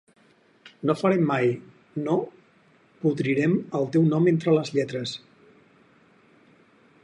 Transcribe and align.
No 0.89 0.95
farem 1.01 1.25
mai, 1.31 1.51
no 2.07 2.15
podrirem 3.03 3.53
el 3.81 3.87
teu 3.97 4.09
nom 4.15 4.31
entre 4.35 4.57
les 4.59 4.73
lletres. 4.79 5.15